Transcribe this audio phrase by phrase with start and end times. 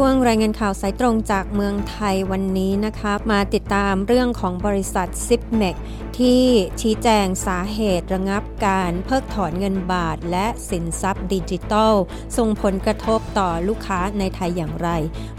[0.00, 5.76] ช่วงรายงานข่าวสายตรงจากเมืองไทยวันนี้นะคะมาติดตามเรื่องของบริษัทซิปเมก
[6.18, 6.42] ที่
[6.80, 11.94] ชี้แจงสาเหตุระงับการเพิกถอนเงินบาทและสินทรัพย์ดิจิทัล
[12.36, 14.88] ส่งผลกระทบต่อลูกค้าในไทยอย่างไร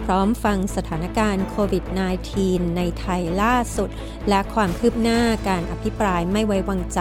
[0.04, 1.84] พร้อมฟังสถานการณ์โควิด
[2.30, 3.90] -19 ในไทยล่าสุด
[4.30, 7.00] และความคืบหน้าการอภิปรายไม่ไว้วางใจ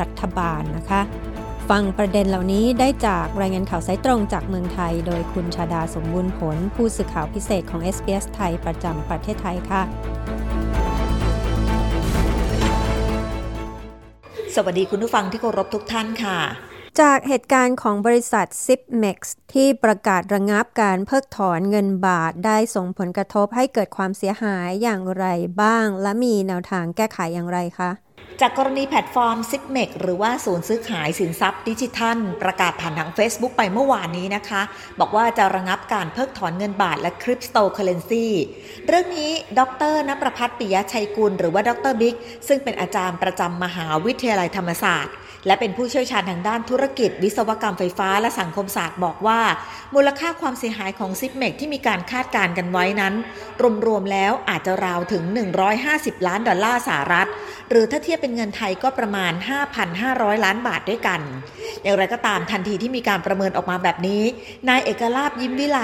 [0.00, 1.02] รัฐบาลนะคะ
[1.70, 9.82] ฟังประเด็นเหล่านี้ได้จากรายงานข่าวสายตรงจากเมืองไทย โดยคุณชาดาสมบูรณ์ผล ผู้สื่อข่าวพิเศษของ SBS ไทยประจำประเทศไทยค่ะ
[14.54, 16.38] สวัสดีคุณผู้ฟังที่เคารพทุกท่านค่ะ
[17.00, 19.18] จากเหตุการณ์ของบริษัท Zipmex
[19.54, 25.26] ที่ประกาศระงับการเพิกถอนเงินบาทได้ส่งผลกระทบให้เกิดความเสียหายอย่างไร
[25.62, 27.90] บ้าง และมีแนวทางแก้ไขอย่างไรคะ
[28.40, 34.62] จากกรณีแพลตฟอร์ม Z I P M E X หรือว่าศูนย์ซื้อขายสินทรัพย์ดิจิทัล ประกาศผ่านทาง Facebook ไปเมื่อวานนี้นะคะ
[35.00, 38.26] บอกว่าจะระงับการเพิกถอนเงินบาทและคริปโตเคอเรนซี
[38.86, 39.60] เรื่องนี้ ด
[39.92, 42.16] ร.นประพัฒน์ปิยะชัยกุล หรือว่าดร.บิ๊ก
[42.48, 45.14] ซึ่งเป็นอาจารย์ประจำมหาวิทยาลัยธรรมศาสตร์
[45.46, 49.40] และเป็นผู้เชี่ยวชาญทางด้านธุรกิจ วิศวกรรมไฟฟ้าและสังคมศาสตร์บอกว่า
[49.94, 53.14] มูลค่าความเสียหายของ Zipmex ที่มีการคาดการณ์กันไว้นั้น
[53.86, 55.22] รวมๆแล้วอาจจะราวๆ ถึง
[55.74, 57.28] 150 ล้านดอลลาร์สหรัฐ
[57.70, 59.32] หรือถ้าเทียบเป็นเงินไทยก็ประมาณ
[59.88, 61.20] 5,500 ล้านบาทด้วยกัน
[61.82, 64.22] อย่างไรก็ตามทันทีที่มีการประเมินออกมาแบบนี้
[64.68, 65.80] นายเอกลาภยิ้มวิไล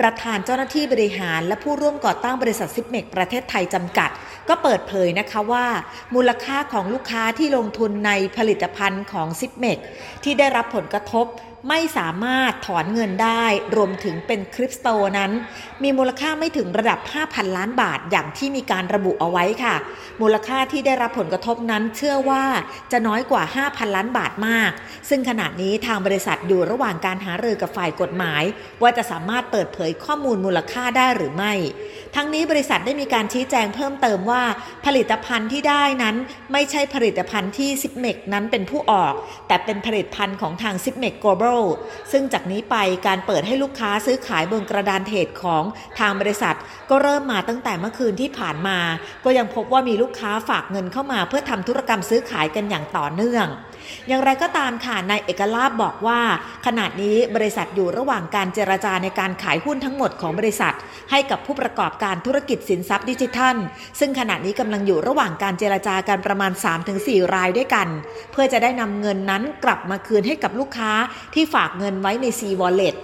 [0.00, 4.10] ประธานเจ้าหน้าที่บริหาร และผู้ร่วมก่อตั้งบริษัท Zipmex ประเทศไทยจำกัด
[4.48, 5.66] ก็เปิดเผยนะคะว่า
[6.14, 9.78] มูลค่าของลูกค้าที่ลงทุนในผลิตภัณฑ์ของ Zipmex
[10.24, 11.26] ที่ได้รับผลกระทบ
[11.68, 13.44] ไม่สามารถถอนเงินได้
[13.76, 15.30] รวมถึงเป็นคริปโตนั้น
[15.82, 19.74] มีมูลค่าไม่ถึงระดับ 5,000 ล้านบาทอย่างที่มีการระบุเอาไว้ค่ะ
[20.20, 22.44] มูลค่าที่ได้รับผลกระทบนั้นเชื่อว่า
[22.92, 24.70] จะน้อยกว่า 5,000 ล้านบาทมาก
[25.08, 28.42] ซึ่งขณะนี้ทางบริษัทอยู่ระหว่างการหารือกับฝ่ายกฎหมาย
[28.82, 31.52] ว่าจะสามารถเปิดเผยข้อมูลมูลค่าได้หรือไม่
[32.16, 34.42] ทั้งนี้บริษัทได้มีการชี้แจงเพิ่มเติมว่า
[34.86, 36.16] ผลิตภัณฑ์ที่ได้นั้น
[36.52, 39.14] ไม่ใช่ผลิตภัณฑ์ที่ Zipmex นั้นเป็นผู้ออก
[39.48, 41.51] แต่เป็นผลิตภัณฑ์ของทางซิปเมก Global
[42.12, 42.76] ซึ่งจากนี้ไป
[43.06, 45.64] การเปิดให้ลูกค้าซื้อขายบนกระดานเทรดของ
[45.98, 46.56] ทางบริษัท
[46.90, 48.78] ก็เริ่มมาตั้งแต่เมื่อคืนที่ผ่านมา
[49.24, 53.46] ก็ยังพบว่ามีลูกค้าฝากเงินเข้ามาเพื่อทำธุรกรรมซื้อขายกันอย่างต่อเนื่อง
[54.08, 56.20] อย่างไรก็ตามค่ะนายเอกลาบบอกว่า
[56.66, 60.74] ขณะนี้บริษัทอยู่ระหว่างการเจรจาในการขายหุ้นทั้งหมดของบริษัท
[61.10, 63.56] ให้กับผู้ประกอบการธุรกิจสินทรัพย์ดิจิทัล
[63.98, 66.52] ซึ่งขณะนี้กำลังอยู่ระหว่างการเจรจากันประมาณ
[66.92, 67.88] 3-4 รายด้วยกัน
[68.32, 70.92] เพื่อจะได้นำเงินนั้นกลับมาคืนให้กับลูกค้า
[71.34, 72.96] ที่ฝากเงินไว้ใน C Wallet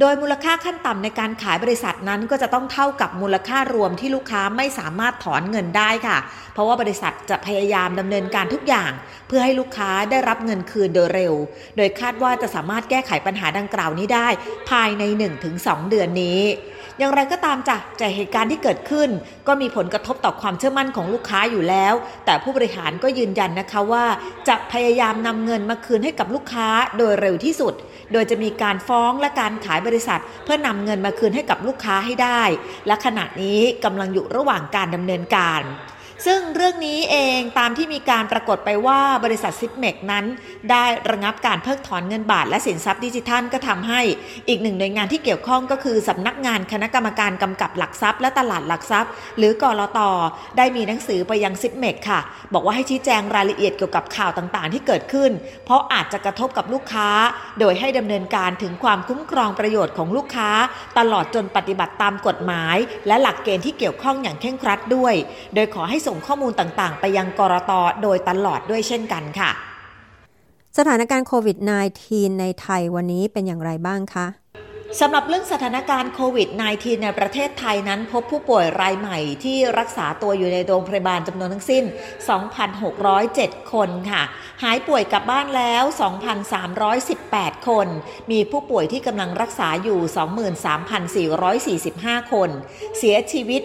[0.00, 6.18] โดยมูลค่าขั้นต่ำในการขายบริษัทนั้นก็จะต้องเท่ากับมูลค่ารวมที่ลูกค้าไม่สามารถถอนเงินได้ค่ะ
[6.52, 8.90] เพราะว่าบริษัทจะพยายามดำเนินการทุกอย่าง
[9.28, 11.34] เพื่อให้ลูกค้าได้รับเงินคืนโดยเร็ว
[11.76, 14.28] โดยคาดว่าจะสามารถแก้ไขปัญหาดังกล่าวนี้ได้
[14.70, 15.02] ภายใน
[15.46, 16.40] 1-2 เดือนนี้
[16.98, 19.08] อย่างไรก็ตามจ้ะจากเหตุการณ์ที่เกิดขึ้น
[19.48, 21.94] ก็มีผลกระทบต่อความเชื่อมั่นของลูกค้าอยู่แล้ว
[22.24, 24.04] แต่ผู้บริหารก็ยืนยันนะคะว่า
[24.48, 26.66] จะพยายามนำเงินมาคืนให้กับลูกค้า
[26.98, 27.74] โดยเร็วที่สุด
[28.12, 32.42] โดยจะมีการฟ้องและการขายบริษัท เพื่อนำเงินมาคืนให้กับลูกค้าให้ได้
[32.86, 35.62] และขณะนี้กำลังอยู่ระหว่างการดำเนินการ
[36.26, 40.24] ซึ่งเรื่องนี้เองตามที่มีการปรากฏไปว่าบริษัท Zipmex นั้น
[40.70, 44.00] ได้ระงับการเพิกถอนเงินบาทและสินทรัพย์ดิจิทัลก็ทำให้
[44.48, 49.98] อีกหนึ่งหน่วยงานที่เกี่ยวข้องก็คือสำนักงานคณะกรรมการกำกับหลักทรัพย์และตลาดหลักทรัพย์ หรือก.ล.ต.
[50.56, 52.20] ได้มีหนังสือไปยัง Zipmex ค่ะ
[52.54, 55.30] บอกว่าให้ชี้แจงรายละเอียดเกี่ยวกับข่าวต่างๆ ที่เกิดขึ้น
[55.64, 57.08] เพราะอาจจะกระทบกับลูกค้า
[57.60, 60.50] โดยให้ดำเนินการถึงความคุ้มครองประโยชน์ของลูกค้า
[60.98, 65.14] ตลอดจนปฏิบัติตามกฎหมาย และหลักเกณฑ์ที่เกี่ยวข้องอย่างเคร่งครัดด้วย
[65.54, 69.50] โดยขอให้ส่งข้อมูลต่างๆ ไปยังกรตโดยตลอดด้วยเช่นกันค่ะ
[70.78, 71.56] สถานการณ์โควิด
[71.98, 74.26] -19 ในไทยวันนี้เป็นอย่างไรบ้างคะ
[75.00, 81.84] สำหรับเรื่องสถานการณ์โควิด -19 ในประเทศไทยนั้นพบผู้ป่วยรายใหม่ที่รักษาตัวอยู่ในโรงพยาบาลจำนวนทั้งสิ้น
[82.98, 84.22] 2,607 คนค่ะ
[84.62, 85.84] หายป่วยกลับบ้านแล้ว
[86.56, 87.88] 2,318 คน
[88.30, 90.00] มีผู้ป่วยที่กำลังรักษาอยู่
[91.80, 92.50] 23,445 คน
[92.98, 93.62] เสียชีวิต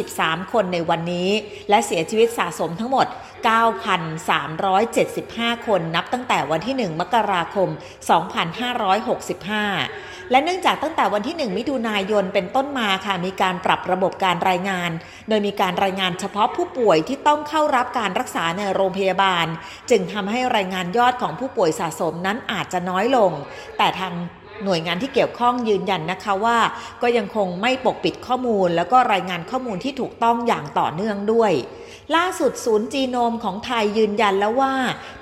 [0.00, 1.30] 23 คนในวันนี้
[1.70, 3.06] และเสียชีวิตสะสมทั้งหมด
[4.76, 7.68] 9,375 คนนับตั้งแต่วันที่ 1 มกราคม
[8.90, 14.90] 2565 และเนื่องจากตั้งแต่วันที่ 1 มิถุนายนเป็นต้นมาค่ะ มีการปรับระบบการรายงาน
[15.28, 19.46] โดยมีการรายงานเฉพาะผู้ป่วยที่ต้องเข้ารับการรักษาในโรงพยาบาล
[19.90, 23.32] จึงทำให้รายงานยอดของผู้ป่วยสะสมนั้นอาจจะน้อยลง
[23.78, 24.14] แต่ทาง
[24.64, 26.58] หน่วยงานที่เกี่ยวข้องยืนยันนะคะว่า
[27.02, 31.52] ก็ยังคงไม่ปกปิดข้อมูล แล้วก็รายงานข้อมูลที่ถูกต้องอย่างต่อเนื่องด้วย
[32.16, 34.74] ล่าสุดศูนย์จีโนมของไทยยืนยันแล้วว่า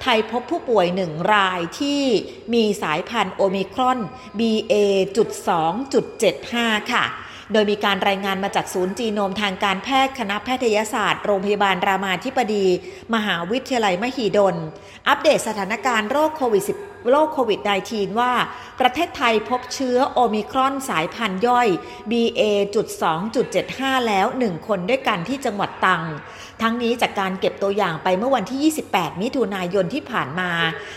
[0.03, 2.01] ไทยพบผู้ป่วยหนึ่งรายที่
[2.55, 3.99] มีสายพันธุ์โอมิครอน
[4.39, 7.05] BA.2.75 ค่ะ
[7.53, 12.67] โดยมีการรายงานมาจากศูนย์จีโนมทางการแพทย์คณะแพทยศาสตร์ โรงพยาบาลรามาธิบดี
[13.15, 14.57] มหาวิทยาลัยมหิดล
[15.09, 17.61] อัปเดตสถานการณ์โรคโควิด -19 โรคโควิด
[17.91, 18.33] -19 ว่า
[18.81, 21.69] ประเทศไทยพบเชื้อโอมิครอนสายพันธุ์ย่อย
[22.11, 26.03] BA.2.75 แล้ว 1 คนด้วยกันที่จังหวัดตัง
[26.63, 30.51] ทั้งนี้จากการเก็บตัวอย่างไปเมื่อวันที่ 28 มิถุนายนที่ผ่านมา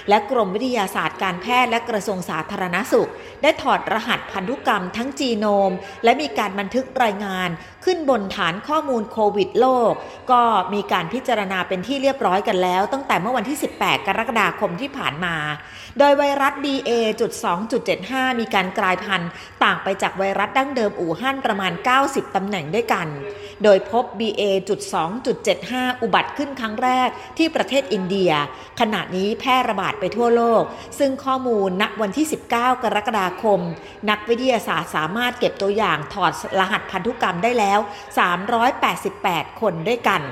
[0.09, 3.09] และกรมวิทยาศาสตร์การแพทย์และกระทรวงสาธารณสุข
[3.41, 5.71] ได้ถอดรหัสพันธุกรรมทั้งจีโนม
[6.03, 7.49] และมีการบันทึกรายงาน
[7.85, 9.91] ขึ้นบนฐานข้อมูลโควิดโลก
[10.31, 10.41] ก็
[10.73, 15.35] มีการพิจารณาเป็นที่เรียบร้อยกันแล้ว ตั้งแต่เมื่อวันที่ 18 กรกฎาคมที่ผ่านมา
[15.99, 19.29] โดยไวรัส BA.2.75 มีการกลายพันธุ์
[19.63, 21.71] ต่างไปจากไวรัสดั้งเดิมอู่ฮั่นประมาณ
[22.03, 23.07] 90 ตำแหน่งด้วยกัน
[23.63, 28.31] โดยพบ BA.2.75 อุบัติขึ้นครั้งแรกที่ประเทศอินเดีย
[28.79, 30.63] ขณะนี้แพร่ระบาดไปทั่วโลก
[30.99, 33.59] ซึ่งข้อมูลณวันที่ 19 กรกฎาคม
[34.09, 37.79] นักวิทยาศาสตร์สามารถเก็บตัวอย่างถอดรหัสพันธุกรรมได้แล้ว
[38.69, 40.23] 388 คนด้วยกัน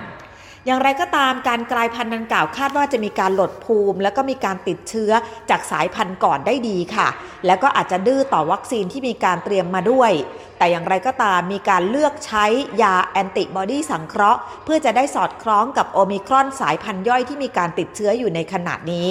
[0.65, 5.11] อย่างไรก็ตามการกลายพันธุ์ดังกล่าวคาดว่าจะมีการหลดภูมิ แล้วก็มีการติดเชื้อ
[5.49, 7.07] จากสายพันธุ์ก่อนได้ดีค่ะ
[7.45, 10.11] แล้วก็อาจจะดื้อต่อวัคซีนที่มีการเตรียมมาด้วย
[10.59, 12.45] แต่อย่างไรก็ตามมีการเลือกใช้
[12.83, 19.09] ยาแอนติบอดีสังเคราะห์ เพื่อจะได้สอดคล้องกับโอมิครอนสายพันธุ์ย่อยที่มีการติดเชื้ออยู่ในขณะนี้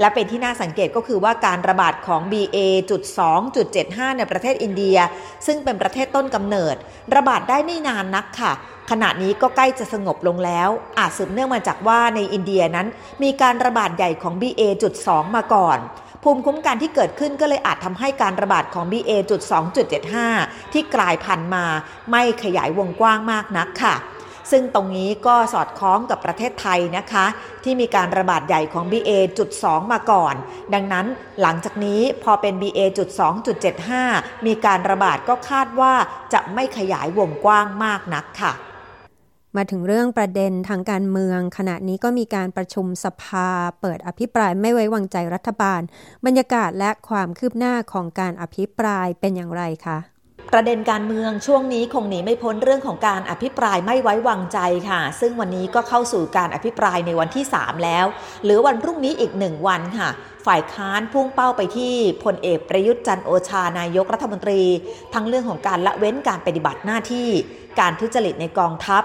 [0.00, 4.98] และเป็นที่น่าสังเกตก็คือว่าการระบาดของ BA.2.75 ในประเทศอินเดีย
[5.46, 6.74] ซึ่งเป็นประเทศต้นกำเนิด
[7.14, 8.52] ระบาดได้ไม่นานนักค่ะ
[8.90, 10.68] ขณะนี้ก็ใกล้จะสงบลงแล้ว
[10.98, 12.86] อาจสืบเนื่องมาจากว่าในอินเดียนั้น
[13.22, 15.78] มีการระบาดใหญ่ของ BA.2 มาก่อน
[16.22, 21.66] ภูมิคุ้มกันที่เกิดขึ้นก็เลยอาจทำให้การระบาดของ BA.2.75 ที่กลายพันธุ์มา
[22.10, 23.96] ไม่ขยายวงกว้างมากนักค่ะ
[24.50, 27.26] ซึ่งตรงนี้ก็สอดคล้องกับประเทศไทยนะคะ
[27.64, 30.34] ที่มีการระบาดใหญ่ของ BA.2 มาก่อน
[30.74, 31.06] ดังนั้น
[31.40, 35.94] หลังจากนี้พอเป็น BA.2.75 มีการระบาดก็คาดว่า
[36.32, 38.52] จะไม่ขยายวงกว้างมากนักค่ะ
[39.56, 43.48] มาถึงเรื่องประเด็นทางการเมือง ขณะนี้ก็มีการประชุมสภา
[43.80, 45.80] เปิดอภิปรายไม่ไว้วางใจรัฐบาล
[46.26, 49.98] บรรยากาศและความคืบหน้าของการอภิปรายเป็นอย่างไรคะ
[50.52, 54.58] ประเด็นการเมืองช่วงนี้คงหนีไม่พ้นเรื่องของการอภิปรายไม่ไว้วางใจ
[54.90, 58.06] ค่ะ ซึ่งวันนี้ก็เข้าสู่การอภิปรายในวันที่ 3 แล้ว
[58.44, 60.08] หรือวันพรุ่งนี้อีกหนึ่งวันค่ะ
[60.46, 61.94] ฝ่ายค้านพุ่งเป้าไปที่
[62.24, 64.62] พลเอกประยุทธ์จันโอชานายกรัฐมนตรี
[65.14, 67.28] ทั้งเรื่องของการละเว้นการปฏิบัติหน้าที่
[67.80, 69.02] การทุจริตในกองทัพ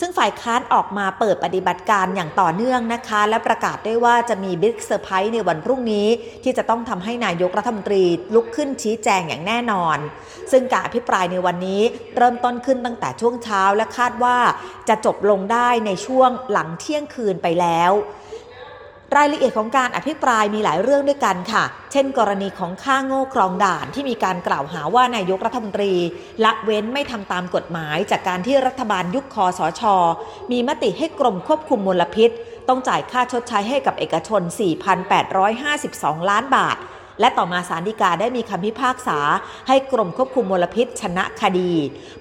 [0.00, 6.08] ซึ่งฝ่ายค้านออกมาเปิดปฏิบัติการอย่างต่อเนื่องนะคะ และประกาศด้วยว่าจะมี big surprise ในวันพรุ่งนี้
[6.44, 8.04] ที่จะต้องทำให้นายกรัฐมนตรี
[8.34, 9.98] ลุกขึ้นชี้แจงอย่างแน่นอน
[10.52, 11.82] ซึ่งการอภิปรายในวันนี้
[12.16, 14.36] เริ่มต้นขึ้นตั้งแต่ช่วงเช้าและคาดว่า
[14.88, 17.92] จะจบลงได้ในช่วงหลังเที่ยงคืนไปแล้ว
[19.16, 25.92] รายละเอียดของการอภิปรายมีหลายเรื่องด้วยกันค่ะ เช่น กรณีของค่าโง่ครองด่านที่มีการกล่าวหาว่านายกรัฐมนตรี
[26.44, 29.82] ละเว้นไม่ทำตามกฎหมาย จากการที่รัฐบาลยุคคอสช
[30.52, 32.30] มีมติให้กรมควบคุมมลพิษ
[32.68, 34.42] ต้องจ่ายค่าชดใช้ให้กับเอกชน
[35.16, 36.76] 4,852 ล้านบาท
[37.20, 39.18] และต่อมาสารดีกาได้มีคำพิพากษา
[39.68, 41.72] ให้กรมควบคุมมลพิษชนะคดี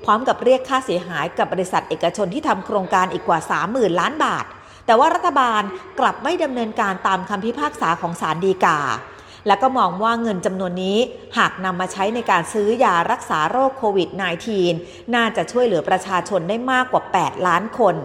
[0.04, 4.46] พร้อมกับเรียกค่าเสียหายกับบริษัทเอกชนที่ทำโครงการอีกกว่า 30,000 ล้านบาท
[4.86, 5.62] แต่ว่ารัฐบาล
[6.00, 8.80] กลับไม่ดำเนินการตามคำพิพากษาของศาลฎีกา
[9.48, 10.98] และก็มองว่าเงินจำนวนนี้
[11.38, 14.10] หากนำมาใช้ในการซื้อยารักษาโรคโควิด
[14.62, 17.96] -19 น่าจะช่วยเหลือประชาชนได้มากกว่า 8 ล้านคน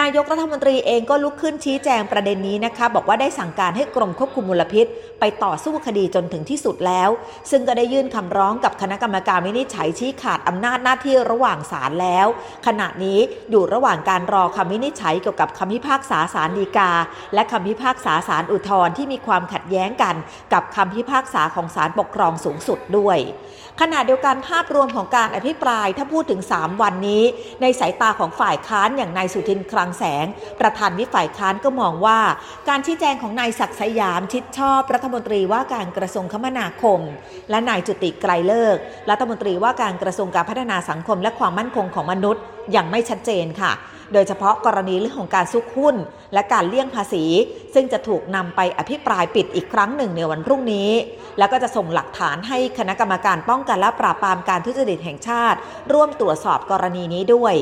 [0.00, 4.86] นายกรัฐมนตรีเองก็ลุกขึ้นชี้แจงประเด็นนี้นะคะบอกว่าได้สั่งการให้กรมควบคุมมลพิษ
[5.20, 7.08] ไปต่อสู้คดีจนถึงที่สุดแล้ว
[7.50, 12.26] ซึ่งก็ได้ยื่นคำร้องกับคณะกรรมการวินิจฉัยชี้ขาดอำนาจหน้าที่ระหว่างศาลแล้ว
[12.66, 13.18] ขณะนี้
[13.50, 16.90] อยู่ระหว่างการรอคำวินิจฉัยเกี่ยวกับคำพิพากษาศาลฎีกา
[17.34, 20.14] และคำพิพากษาศาลอุทธรณ์ที่มีความขัดแย้งกัน
[20.52, 23.18] กับคำพิพากษาของศาลปกครองสูงสุดด้วย
[23.80, 27.22] ขณะเดียวกันภาพรวมของการอภิปรายถ้าพูดถึง 3 วันนี้
[27.62, 30.26] ในสายตาของฝ่ายค้านอย่างนายสุทินคลังแสง
[30.60, 32.20] ประธานวิฝ่ายค้านก็มองว่า
[32.68, 37.00] การชี้แจงของนายศักดิ์สยามชิดชอบรัฐมนตรีว่าการกระทรวงคมนาคม
[37.50, 38.76] และนายจุติไกรเลิก
[39.10, 42.42] รัฐมนตรีว่าการกระทรวงการพัฒนาสังคม และความมั่นคงของมนุษย์
[42.76, 43.72] ยังไม่ชัดเจนค่ะ
[44.12, 45.96] โดยเฉพาะกรณีเรื่องของการซุกหุ้น
[46.32, 47.24] และการเลี่ยงภาษี
[47.74, 50.90] ซึ่งจะถูกนำไปอภิปรายปิดอีกครั้งหนึ่งในวันพรุ่งนี้
[51.38, 55.58] แล้วก็จะส่งหลักฐานให้คณะกรรมการป้องกันและปราบปรามการทุจริตแห่งชาติ
[55.92, 57.54] ร่วมตรวจสอบกรณีนี้ด้วย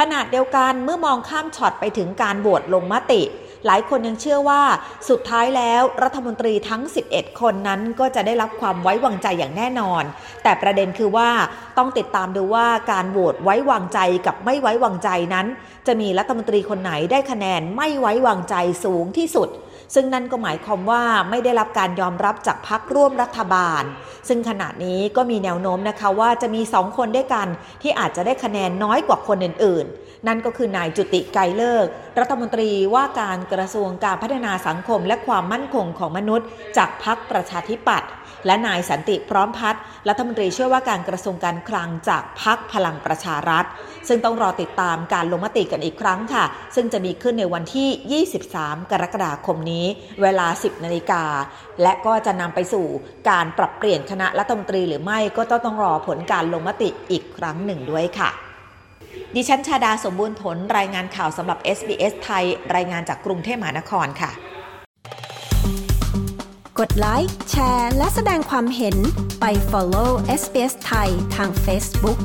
[0.00, 3.22] ขณะเดียวกันเมื่อมองข้ามช็อตไปถึงการโหวตลงมติ
[3.66, 4.62] หลายคนยังเชื่อว่า
[5.08, 10.02] สุดท้ายแล้วรัฐมนตรีทั้ง 11 คนนั้นก็จะได้รับความไว้วางใจอย่างแน่นอน
[10.42, 11.30] แต่ประเด็นคือว่า
[11.78, 15.46] ต้องติดตามดูว่าการโหวตไว้วางใจกับไม่ไว้วางใจนั้น
[15.86, 19.48] จะมีรัฐมนตรีคนไหนได้คะแนนไม่ไว้วางใจสูงที่สุด
[19.94, 23.82] ซึ่งนั่นก็หมายความว่าไม่ได้รับการยอมรับจากพักร่วมรัฐบาล
[24.28, 27.46] ซึ่งขณะนี้ก็มีแนวโน้มนะคะว่าจะมีสองคนด้วยกัน
[27.82, 31.86] ที่อาจจะได้คะแนนน้อยกว่าคนอื่นๆ นั่นก็คือนายจุติไกรเลิก
[32.18, 36.46] รัฐมนตรีว่าการกระทรวงการพัฒนาสังคมและความมั่นคงของมนุษย์
[36.76, 38.10] จากพักประชาธิปัตย์
[38.46, 43.64] และนายสันติพร้อมพัฒน์รัฐมนตรีช่วยว่าการกระทรวงการคลังจากพักพลังประชารัฐ
[44.08, 49.86] ซึ่งต้องรอติดตามการลงมติกันอีกครั้งค่ะ ซึ่งจะมีขึ้นในวันที่ 23 กรกฎาคมนี้
[50.22, 51.24] เวลา 10 นาฬิกา
[51.82, 52.86] และก็จะนำไปสู่
[53.30, 58.49] การปรับเปลี่ยนคณะรัฐมนตรีหรือไม่ก็ต้องรอผลการลงมติอีกครั้งหนึ่งด้วยค่ะ
[59.34, 64.30] ดิฉันชาดาสมบูรณ์ผลรายงานข่าวสำหรับ SBS ไทย รายงานจากกรุงเทพมหานครค่ะ
[66.78, 68.96] กดไลค์แชร์ และแสดงความเห็น
[69.40, 72.18] ไป follow SBS ไทยทาง Facebook